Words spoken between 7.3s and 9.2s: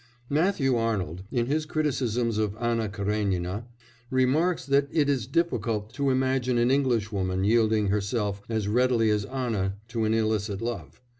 yielding herself as readily